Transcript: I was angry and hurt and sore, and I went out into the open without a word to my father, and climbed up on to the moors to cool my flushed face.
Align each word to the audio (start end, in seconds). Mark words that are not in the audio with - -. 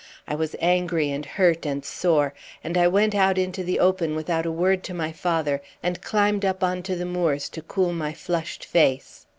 I 0.27 0.33
was 0.33 0.55
angry 0.59 1.11
and 1.11 1.23
hurt 1.23 1.63
and 1.63 1.85
sore, 1.85 2.33
and 2.63 2.75
I 2.75 2.87
went 2.87 3.13
out 3.13 3.37
into 3.37 3.63
the 3.63 3.77
open 3.79 4.15
without 4.15 4.47
a 4.47 4.51
word 4.51 4.81
to 4.85 4.95
my 4.95 5.11
father, 5.11 5.61
and 5.83 6.01
climbed 6.01 6.43
up 6.43 6.63
on 6.63 6.81
to 6.89 6.95
the 6.95 7.05
moors 7.05 7.49
to 7.49 7.61
cool 7.61 7.93
my 7.93 8.11
flushed 8.11 8.65
face. 8.65 9.27